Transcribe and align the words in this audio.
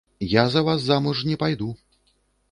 Я 0.31 0.45
за 0.49 0.61
вас 0.63 0.81
замуж 0.81 1.23
не 1.25 1.35
пайду. 1.35 1.75